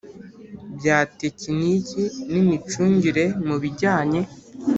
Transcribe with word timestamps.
bya 0.77 0.97
tekiniki 1.19 2.03
n 2.31 2.33
imicungire 2.41 3.25
mu 3.47 3.55
bijyanye 3.61 4.21